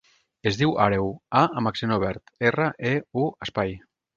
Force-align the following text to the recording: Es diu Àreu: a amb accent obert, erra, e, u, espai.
Es 0.51 0.55
diu 0.61 0.71
Àreu: 0.85 1.11
a 1.41 1.43
amb 1.61 1.71
accent 1.73 1.95
obert, 1.99 2.35
erra, 2.53 2.71
e, 2.93 2.99
u, 3.25 3.29
espai. 3.49 3.79